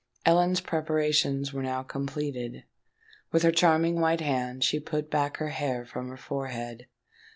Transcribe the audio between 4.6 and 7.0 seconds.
she put back her hair from her forehead.